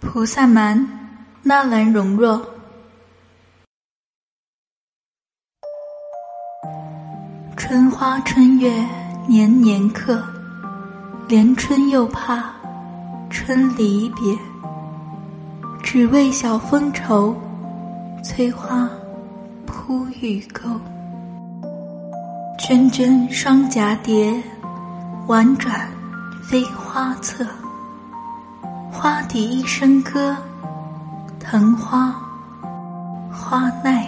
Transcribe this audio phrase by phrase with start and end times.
[0.00, 0.86] 菩萨蛮，
[1.42, 2.40] 纳兰容若。
[7.56, 8.72] 春花春月
[9.26, 10.22] 年年客，
[11.26, 12.54] 连春又怕
[13.28, 14.38] 春离别。
[15.82, 17.36] 只为晓风愁，
[18.22, 18.88] 催花
[19.66, 20.70] 扑玉钩。
[22.58, 24.40] 涓涓双蛱蝶，
[25.26, 25.88] 婉转
[26.48, 27.44] 飞花侧。
[28.90, 30.36] 花底一声歌，
[31.38, 32.14] 藤花
[33.30, 34.07] 花奈